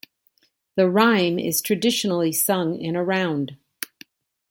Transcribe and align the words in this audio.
The 0.77 0.89
rhyme 0.89 1.37
is 1.37 1.61
traditionally 1.61 2.31
sung 2.31 2.79
in 2.81 2.95
a 2.95 3.03
round. 3.03 3.57